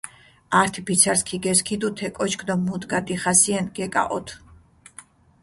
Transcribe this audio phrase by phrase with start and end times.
[0.61, 4.35] ართი ფიცარს ქიგესქიდუ თე კოჩქ დო მუდგა დიხასიენ გეკაჸოთჷ.